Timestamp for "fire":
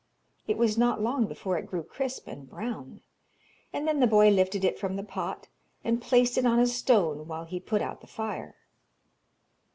8.07-8.55